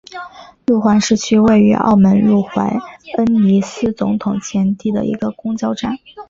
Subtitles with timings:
[0.65, 2.71] 路环市区位于澳门路环
[3.17, 5.99] 恩尼斯总统前地的一个公车站。